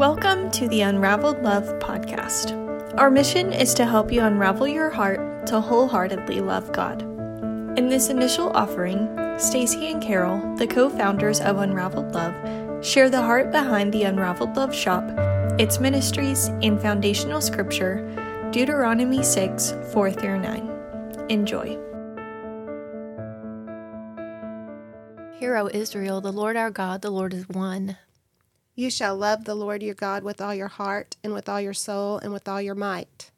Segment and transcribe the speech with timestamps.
[0.00, 2.56] Welcome to the Unraveled Love podcast.
[2.98, 7.02] Our mission is to help you unravel your heart to wholeheartedly love God.
[7.78, 13.52] In this initial offering, Stacy and Carol, the co-founders of Unraveled Love, share the heart
[13.52, 15.04] behind the Unraveled Love shop,
[15.60, 18.00] its ministries, and foundational scripture,
[18.52, 21.26] Deuteronomy 6, 4 through 9.
[21.28, 21.78] Enjoy.
[25.34, 27.98] Hear, O Israel, the Lord our God, the Lord is one.
[28.80, 31.74] You shall love the Lord your God with all your heart, and with all your
[31.74, 33.30] soul, and with all your might.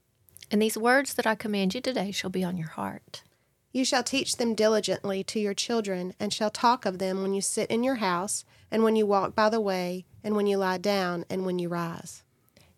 [0.52, 3.24] And these words that I command you today shall be on your heart.
[3.72, 7.40] You shall teach them diligently to your children, and shall talk of them when you
[7.40, 10.78] sit in your house, and when you walk by the way, and when you lie
[10.78, 12.22] down, and when you rise.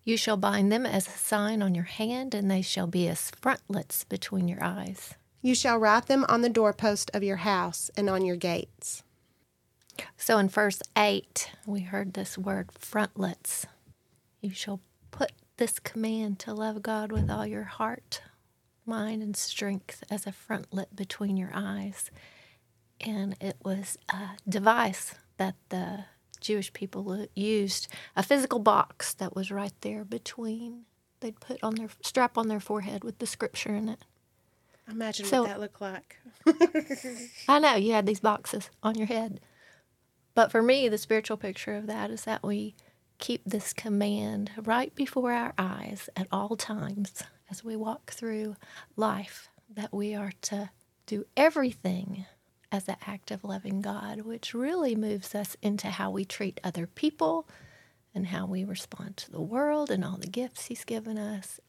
[0.02, 3.30] You shall bind them as a sign on your hand, and they shall be as
[3.42, 5.16] frontlets between your eyes.
[5.42, 9.02] You shall write them on the doorpost of your house and on your gates.
[10.16, 13.66] So in verse 8, we heard this word frontlets.
[14.41, 18.23] You shall put this command to love God with all your heart,
[18.85, 22.10] mind, and strength as a frontlet between your eyes.
[23.01, 26.05] And it was a device that the
[26.40, 30.85] Jewish people used, a physical box that was right there between.
[31.21, 34.05] They'd put on their strap on their forehead with the scripture in it.
[34.90, 36.18] Imagine so, what that looked like.
[37.49, 39.40] I know you had these boxes on your head.
[40.35, 42.74] But for me, the spiritual picture of that is that we
[43.18, 48.57] keep this command right before our eyes at all times as we walk through
[48.96, 50.71] life that we are to
[51.07, 52.27] do everything
[52.73, 56.87] as an act of loving God, which really moves us into how we treat other
[56.87, 57.49] people
[58.15, 61.60] and how we respond to the world and all the gifts He's given us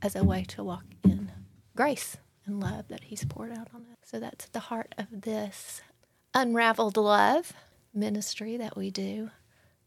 [0.00, 1.32] as a way to walk in
[1.74, 3.96] grace and love that He's poured out on us.
[4.04, 5.82] So that's the heart of this
[6.34, 7.52] unraveled love
[7.94, 9.30] ministry that we do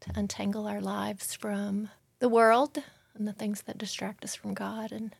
[0.00, 2.78] to untangle our lives from the world
[3.14, 5.14] and the things that distract us from God and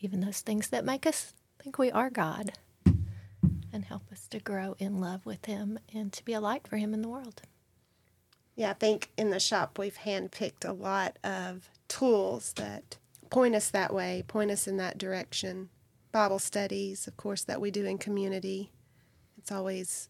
[0.00, 2.52] even those things that make us think we are God
[3.72, 6.76] and help us to grow in love with Him and to be a light for
[6.76, 7.42] Him in the world.
[8.54, 12.96] Yeah, I think in the shop we've handpicked a lot of tools that
[13.30, 15.68] point us that way, point us in that direction.
[16.12, 18.70] Bible studies, of course, that we do in community.
[19.36, 20.08] It's always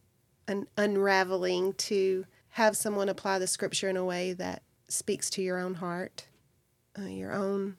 [0.48, 5.58] an unraveling to have someone apply the scripture in a way that speaks to your
[5.58, 6.26] own heart,
[6.98, 7.76] uh, your own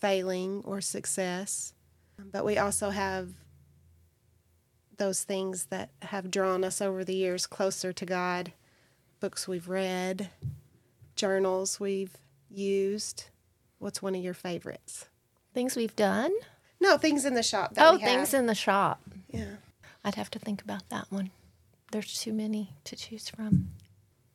[0.00, 1.74] failing or success.
[2.18, 3.28] But we also have
[4.96, 8.52] those things that have drawn us over the years closer to God
[9.20, 10.30] books we've read,
[11.14, 12.16] journals we've
[12.48, 13.26] used.
[13.78, 15.06] What's one of your favorites?
[15.52, 16.32] Things we've done?
[16.80, 17.74] No, things in the shop.
[17.76, 19.02] oh, things in the shop.
[19.30, 19.56] Yeah.
[20.02, 21.30] I'd have to think about that one
[21.90, 23.70] there's too many to choose from.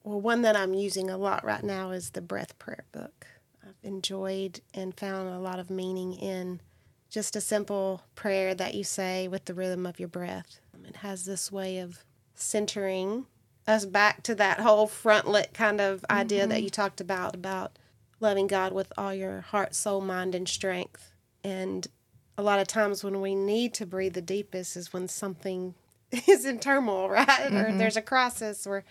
[0.03, 3.25] Well, one that I'm using a lot right now is the Breath Prayer book.
[3.63, 6.61] I've enjoyed and found a lot of meaning in
[7.09, 10.59] just a simple prayer that you say with the rhythm of your breath.
[10.87, 12.03] It has this way of
[12.35, 13.25] centering
[13.67, 16.49] us back to that whole frontlet kind of idea mm-hmm.
[16.49, 17.79] that you talked about about
[18.19, 21.11] loving God with all your heart, soul, mind, and strength.
[21.43, 21.87] And
[22.37, 25.73] a lot of times when we need to breathe the deepest is when something
[26.27, 27.27] is in turmoil, right?
[27.27, 27.57] Mm-hmm.
[27.57, 28.83] Or there's a crisis where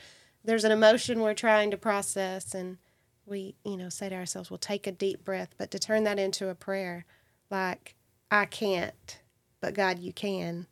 [0.45, 2.79] there's an emotion we're trying to process and
[3.27, 6.19] we, you know, say to ourselves, "We'll take a deep breath," but to turn that
[6.19, 7.07] into a prayer
[7.51, 7.95] like
[8.31, 9.21] I can't,
[9.61, 10.67] but God you can.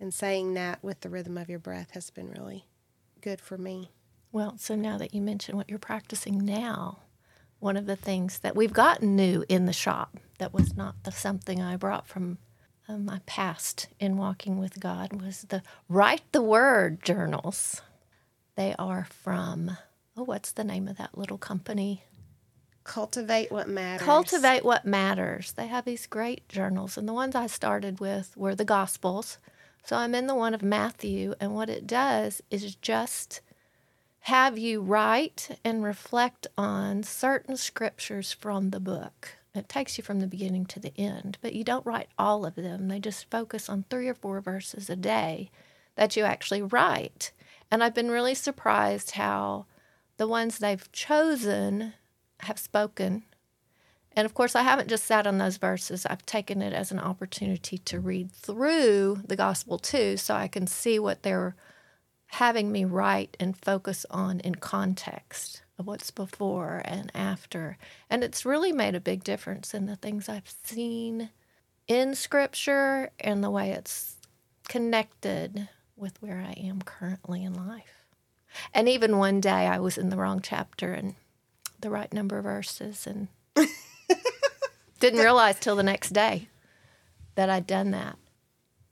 [0.00, 2.66] And saying that with the rhythm of your breath has been really
[3.20, 3.90] good for me.
[4.30, 7.00] Well, so now that you mention what you're practicing now,
[7.58, 11.10] one of the things that we've gotten new in the shop that was not the
[11.10, 12.38] something I brought from
[12.90, 17.82] Um, my past in walking with God was the Write the Word journals.
[18.56, 19.76] They are from,
[20.16, 22.04] oh, what's the name of that little company?
[22.84, 24.06] Cultivate What Matters.
[24.06, 25.52] Cultivate What Matters.
[25.52, 29.36] They have these great journals, and the ones I started with were the Gospels.
[29.84, 33.42] So I'm in the one of Matthew, and what it does is just
[34.20, 39.37] have you write and reflect on certain scriptures from the book.
[39.58, 42.54] It takes you from the beginning to the end, but you don't write all of
[42.54, 42.88] them.
[42.88, 45.50] They just focus on three or four verses a day
[45.96, 47.32] that you actually write.
[47.70, 49.66] And I've been really surprised how
[50.16, 51.94] the ones they've chosen
[52.40, 53.24] have spoken.
[54.12, 56.98] And of course, I haven't just sat on those verses, I've taken it as an
[56.98, 61.54] opportunity to read through the gospel too, so I can see what they're
[62.32, 67.78] having me write and focus on in context what's before and after.
[68.10, 71.30] And it's really made a big difference in the things I've seen
[71.86, 74.16] in scripture and the way it's
[74.68, 78.06] connected with where I am currently in life.
[78.72, 81.14] And even one day I was in the wrong chapter and
[81.80, 83.28] the right number of verses and
[85.00, 86.48] didn't realize till the next day
[87.34, 88.16] that I'd done that.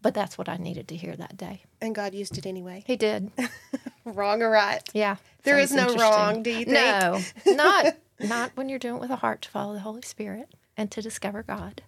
[0.03, 1.63] But that's what I needed to hear that day.
[1.81, 2.85] And God used it anyway.
[2.87, 3.31] He did.
[4.05, 4.81] wrong or right?
[4.93, 5.17] Yeah.
[5.47, 6.77] There is no wrong, do you think?
[6.77, 10.55] No, not not when you're doing it with a heart to follow the Holy Spirit
[10.77, 11.83] and to discover God.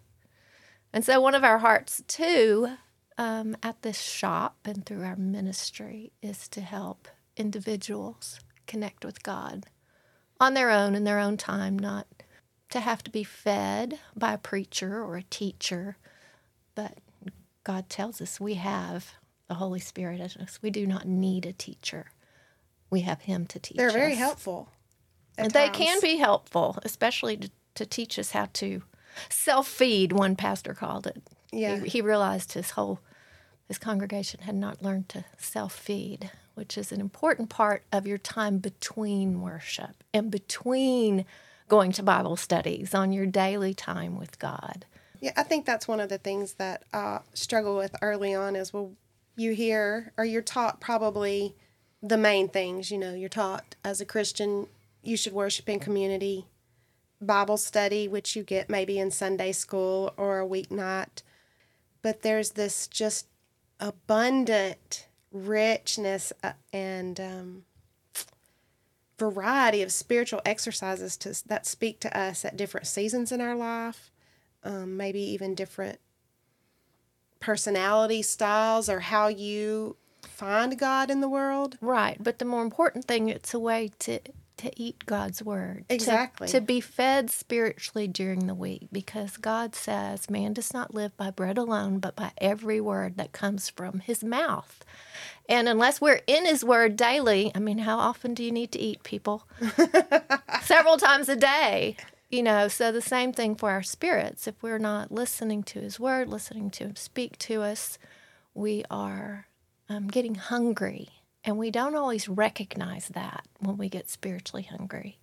[0.93, 2.69] And so, one of our hearts too,
[3.19, 9.66] um, at this shop and through our ministry, is to help individuals connect with God
[10.40, 12.06] on their own in their own time, not
[12.70, 15.96] to have to be fed by a preacher or a teacher,
[16.75, 16.99] but
[17.64, 19.14] God tells us we have
[19.49, 20.58] the Holy Spirit in us.
[20.62, 22.12] We do not need a teacher.
[22.90, 24.19] We have Him to teach They're very us.
[24.19, 24.69] helpful.
[25.37, 28.82] And they can be helpful, especially to, to teach us how to
[29.29, 31.23] self feed, one pastor called it.
[31.52, 31.79] Yeah.
[31.81, 33.00] He, he realized his whole
[33.69, 38.19] his congregation had not learned to self feed, which is an important part of your
[38.19, 41.25] time between worship and between
[41.69, 44.87] going to Bible studies on your daily time with God.
[45.20, 48.73] Yeah, I think that's one of the things that I struggle with early on is
[48.73, 48.93] well,
[49.37, 51.55] you hear or you're taught probably
[52.03, 52.91] the main things.
[52.91, 54.67] You know, you're taught as a Christian
[55.03, 56.47] you should worship in community,
[57.21, 61.23] Bible study, which you get maybe in Sunday school or a weeknight.
[62.03, 63.27] But there's this just
[63.81, 67.65] abundant richness uh, and um,
[69.19, 74.11] variety of spiritual exercises to, that speak to us at different seasons in our life
[74.65, 75.99] um, maybe even different
[77.41, 79.97] personality styles or how you
[80.38, 81.76] find God in the world.
[81.81, 84.20] Right, but the more important thing, it's a way to
[84.58, 85.85] to eat God's word.
[85.88, 86.49] to- Exactly.
[86.49, 91.31] To, be fed spiritually during the week because God says man does not live by
[91.31, 94.85] bread alone, but by every word that comes from his mouth.
[95.49, 98.81] And unless we're in his word daily, I mean, how often do you need to
[98.81, 99.46] eat, people?
[100.62, 101.96] Several times a day.
[102.29, 104.46] You know, so the same thing for our spirits.
[104.46, 107.96] If we're not listening to his word, listening to him speak to us,
[108.55, 109.46] we are
[109.88, 111.08] um, getting hungry.
[111.44, 115.19] And we don't always recognize that when we get spiritually hungry.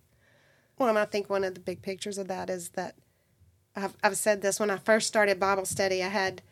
[0.78, 2.96] Well, and I think one of the big pictures of that is that
[3.74, 6.42] I've, I've said this when I first started Bible study, I had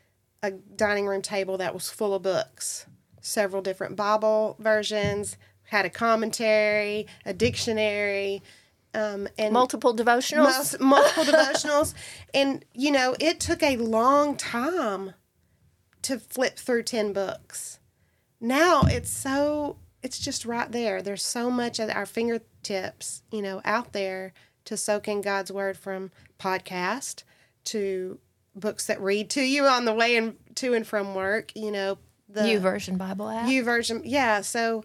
[0.42, 2.86] a dining room table that was full of books,
[3.20, 8.42] several different Bible versions, had a commentary, a dictionary,
[8.94, 10.44] um, and Multiple devotionals.
[10.44, 11.94] Most, multiple devotionals.
[12.34, 15.14] And, you know, it took a long time
[16.02, 17.78] to flip through 10 books.
[18.44, 21.00] Now it's so, it's just right there.
[21.00, 24.34] There's so much at our fingertips, you know, out there
[24.66, 27.22] to soak in God's word from podcast
[27.64, 28.18] to
[28.54, 31.96] books that read to you on the way and to and from work, you know,
[32.28, 33.48] the YouVersion Bible app.
[33.48, 34.02] YouVersion.
[34.04, 34.42] Yeah.
[34.42, 34.84] So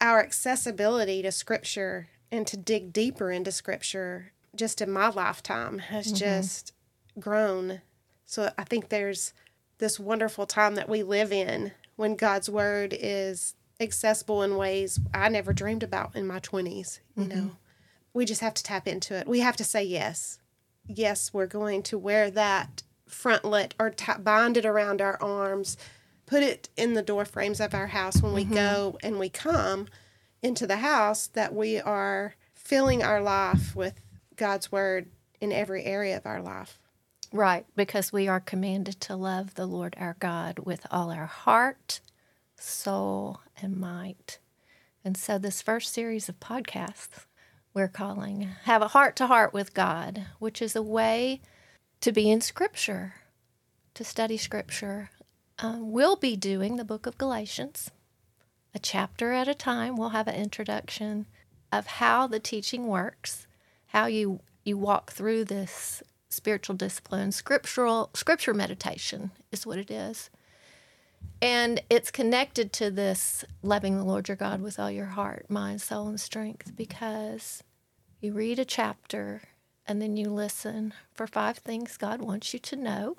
[0.00, 6.06] our accessibility to scripture and to dig deeper into scripture just in my lifetime has
[6.06, 6.16] mm-hmm.
[6.16, 6.72] just
[7.20, 7.82] grown.
[8.24, 9.34] So I think there's
[9.76, 15.28] this wonderful time that we live in when God's word is accessible in ways I
[15.28, 17.38] never dreamed about in my 20s, you mm-hmm.
[17.38, 17.50] know.
[18.14, 19.26] We just have to tap into it.
[19.26, 20.38] We have to say yes.
[20.86, 25.76] Yes, we're going to wear that frontlet or ta- bind it around our arms,
[26.24, 28.54] put it in the door frames of our house when we mm-hmm.
[28.54, 29.88] go and we come
[30.40, 34.00] into the house that we are filling our life with
[34.36, 35.08] God's word
[35.40, 36.78] in every area of our life.
[37.32, 42.00] Right, because we are commanded to love the Lord our God with all our heart,
[42.56, 44.38] soul, and might.
[45.04, 47.26] And so, this first series of podcasts
[47.74, 51.42] we're calling Have a Heart to Heart with God, which is a way
[52.00, 53.14] to be in Scripture,
[53.92, 55.10] to study Scripture.
[55.58, 57.90] Um, we'll be doing the book of Galatians,
[58.74, 59.96] a chapter at a time.
[59.96, 61.26] We'll have an introduction
[61.70, 63.46] of how the teaching works,
[63.88, 67.32] how you you walk through this spiritual discipline.
[67.32, 70.30] Scriptural scripture meditation is what it is.
[71.40, 75.80] And it's connected to this loving the Lord your God with all your heart, mind,
[75.80, 77.62] soul, and strength because
[78.20, 79.42] you read a chapter
[79.86, 83.16] and then you listen for five things God wants you to know,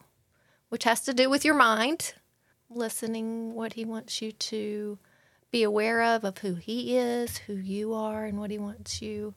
[0.67, 2.13] which has to do with your mind,
[2.69, 4.99] listening what He wants you to
[5.49, 9.33] be aware of, of who He is, who you are, and what He wants you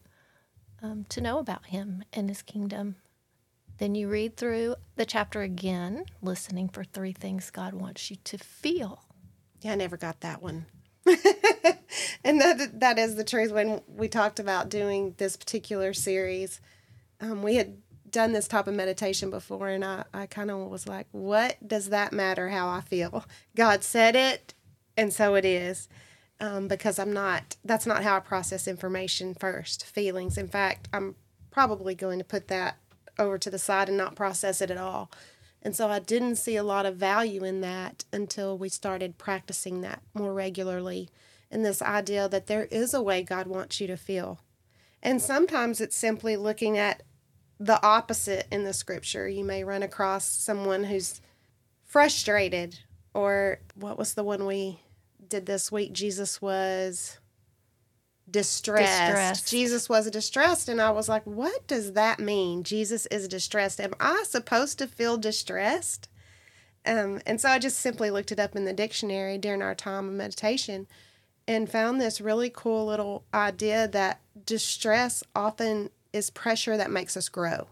[0.83, 2.97] um, to know about Him and His kingdom.
[3.82, 8.38] Then you read through the chapter again, listening for three things God wants you to
[8.38, 9.02] feel.
[9.62, 10.66] Yeah, I never got that one.
[12.24, 13.52] and that that is the truth.
[13.52, 16.60] When we talked about doing this particular series,
[17.20, 17.78] um, we had
[18.10, 21.90] done this type of meditation before, and I, I kind of was like, what does
[21.90, 23.26] that matter how I feel?
[23.56, 24.54] God said it,
[24.96, 25.88] and so it is.
[26.40, 30.38] um, because I'm not, that's not how I process information first, feelings.
[30.38, 31.14] In fact, I'm
[31.50, 32.78] probably going to put that
[33.19, 35.11] over to the side and not process it at all.
[35.62, 39.81] And so I didn't see a lot of value in that until we started practicing
[39.83, 41.09] that more regularly.
[41.50, 44.40] And this idea that there is a way God wants you to feel.
[45.02, 47.02] And sometimes it's simply looking at
[47.61, 49.28] the opposite in the scripture.
[49.28, 51.21] You may run across someone who's
[51.85, 52.81] frustrated,
[53.14, 54.81] or what was the one we
[55.28, 55.92] did this week?
[55.92, 57.19] Jesus was
[58.32, 59.06] distressed.
[59.06, 59.48] distressed.
[59.50, 60.68] Jesus was distressed.
[60.68, 62.64] And I was like, what does that mean?
[62.64, 63.80] Jesus is distressed.
[63.80, 66.08] Am I supposed to feel distressed?
[66.84, 70.08] Um, and so I just simply looked it up in the dictionary during our time
[70.08, 70.88] of meditation
[71.46, 77.28] and found this really cool little idea that distress often is pressure that makes us
[77.28, 77.68] grow.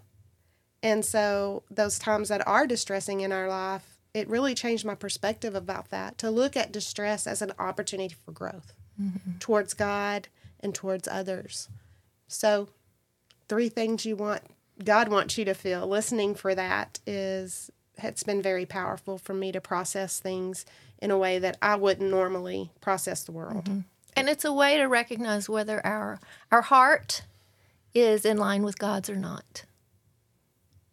[0.82, 5.54] And so those times that are distressing in our life, it really changed my perspective
[5.54, 9.38] about that to look at distress as an opportunity for growth mm-hmm.
[9.38, 10.28] towards God
[10.60, 11.68] and towards others.
[12.28, 12.68] So,
[13.48, 14.42] three things you want
[14.84, 15.86] God wants you to feel.
[15.86, 20.64] Listening for that is it's been very powerful for me to process things
[20.98, 23.64] in a way that I wouldn't normally process the world.
[23.64, 23.80] Mm-hmm.
[24.16, 26.18] And it's a way to recognize whether our
[26.50, 27.22] our heart
[27.94, 29.64] is in line with God's or not.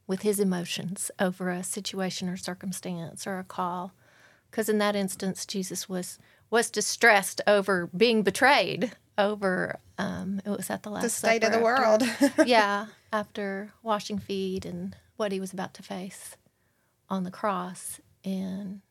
[0.05, 3.93] With his emotions over a situation or circumstance or a call.
[4.49, 6.19] Because in that instance Jesus was
[6.49, 11.51] was distressed over being betrayed over um, it was at the last the state of
[11.51, 12.03] the world.
[12.45, 16.35] Yeah after washing feet and what he was about to face
[17.09, 17.99] on the cross.
[18.23, 18.81] And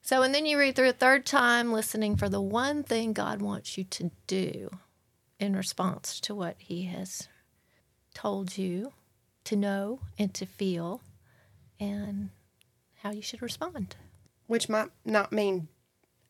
[0.00, 3.42] so and then you read through a third time listening for the one thing god
[3.42, 4.70] wants you to do
[5.38, 7.28] in response to what he has
[8.14, 8.92] told you
[9.44, 11.02] to know and to feel
[11.78, 12.30] and
[13.02, 13.94] how you should respond.
[14.46, 15.68] Which might not mean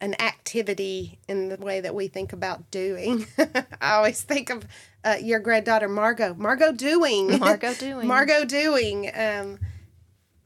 [0.01, 3.27] an activity in the way that we think about doing.
[3.81, 4.67] I always think of
[5.05, 6.35] uh, your granddaughter Margot.
[6.35, 7.39] Margot doing.
[7.39, 8.07] Margot doing.
[8.07, 9.11] Margot doing.
[9.15, 9.59] Um,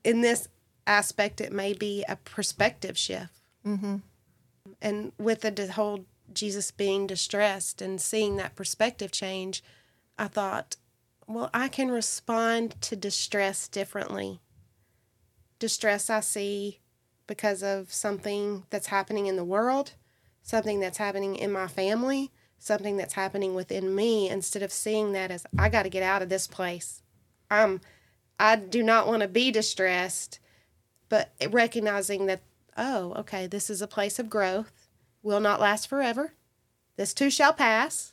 [0.04, 0.49] in this
[0.87, 3.40] aspect, it may be a perspective shift.
[3.66, 3.97] Mm-hmm.
[4.80, 9.62] And with the whole Jesus being distressed and seeing that perspective change,
[10.19, 10.76] I thought,
[11.26, 14.40] well, I can respond to distress differently.
[15.59, 16.79] Distress I see
[17.30, 19.92] because of something that's happening in the world,
[20.42, 25.30] something that's happening in my family, something that's happening within me instead of seeing that
[25.30, 27.02] as I got to get out of this place.
[27.49, 27.82] I'm
[28.40, 30.40] I do not want to be distressed,
[31.08, 32.40] but recognizing that
[32.76, 34.88] oh, okay, this is a place of growth,
[35.22, 36.32] will not last forever.
[36.96, 38.12] This too shall pass.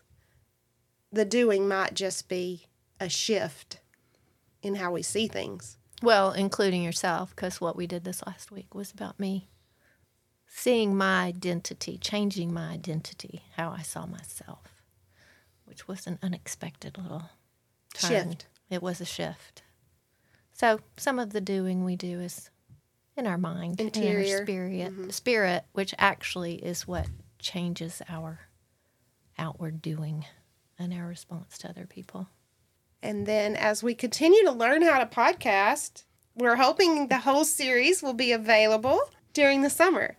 [1.11, 2.67] The doing might just be
[2.99, 3.79] a shift
[4.61, 5.76] in how we see things.
[6.01, 9.47] Well, including yourself, because what we did this last week was about me
[10.47, 14.81] seeing my identity, changing my identity, how I saw myself,
[15.65, 17.29] which was an unexpected little
[17.93, 18.09] turn.
[18.09, 18.47] shift.
[18.69, 19.63] It was a shift.
[20.53, 22.49] So some of the doing we do is
[23.15, 25.09] in our mind, interior in our spirit, mm-hmm.
[25.09, 27.07] spirit, which actually is what
[27.39, 28.39] changes our
[29.37, 30.25] outward doing
[30.79, 32.27] and our response to other people.
[33.07, 36.03] And then as we continue to learn how to podcast,
[36.35, 38.99] we're hoping the whole series will be available
[39.31, 40.17] during the summer.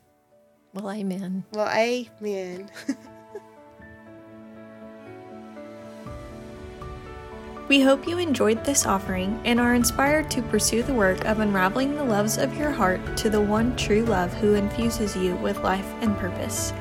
[0.72, 1.44] Well, amen.
[1.52, 2.70] Well, amen.
[7.68, 11.94] we hope you enjoyed this offering and are inspired to pursue the work of unraveling
[11.94, 15.92] the loves of your heart to the one true love who infuses you with life
[16.00, 16.72] and purpose.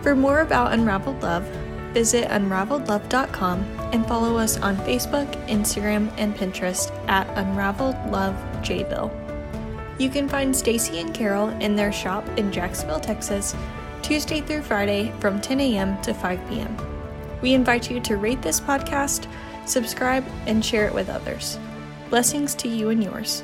[0.00, 1.46] For more about Unraveled Love,
[1.92, 7.96] visit unraveledlove.com and follow us on Facebook, Instagram, and Pinterest at Unraveled.
[9.98, 13.54] You can find Stacy and Carol in their shop in Jacksonville, Texas,
[14.02, 16.00] Tuesday through Friday from 10 a.m.
[16.02, 16.76] to 5 p.m.
[17.42, 19.26] We invite you to rate this podcast,
[19.66, 21.58] subscribe, and share it with others.
[22.08, 23.42] Blessings to you and yours.